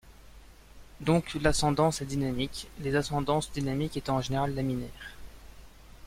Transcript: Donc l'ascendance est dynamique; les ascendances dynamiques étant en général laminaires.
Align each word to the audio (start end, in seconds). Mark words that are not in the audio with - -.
Donc 1.01 1.35
l'ascendance 1.43 2.01
est 2.01 2.07
dynamique; 2.07 2.67
les 2.79 2.95
ascendances 2.95 3.51
dynamiques 3.51 3.97
étant 3.97 4.15
en 4.17 4.21
général 4.21 4.55
laminaires. 4.55 5.15